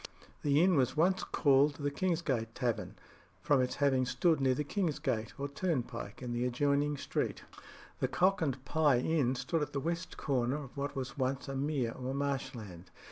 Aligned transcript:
The 0.41 0.63
inn 0.63 0.77
was 0.77 0.97
once 0.97 1.23
called 1.23 1.75
the 1.75 1.91
Kingsgate 1.91 2.55
Tavern, 2.55 2.95
from 3.39 3.61
its 3.61 3.75
having 3.75 4.07
stood 4.07 4.41
near 4.41 4.55
the 4.55 4.63
king's 4.63 4.97
gate 4.97 5.39
or 5.39 5.47
turnpike 5.47 6.23
in 6.23 6.31
the 6.33 6.43
adjoining 6.43 6.97
street. 6.97 7.43
The 7.99 8.07
Cock 8.07 8.41
and 8.41 8.65
Pye 8.65 8.97
Inn 8.97 9.35
stood 9.35 9.61
at 9.61 9.73
the 9.73 9.79
west 9.79 10.17
corner 10.17 10.57
of 10.63 10.75
what 10.75 10.95
was 10.95 11.19
once 11.19 11.47
a 11.47 11.55
mere 11.55 11.91
or 11.91 12.15
marshland. 12.15 12.89